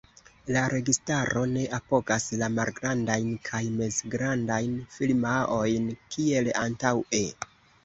[0.53, 7.25] La registaro ne apogas la malgrandajn kaj mezgrandajn firmaojn kiel antaŭe.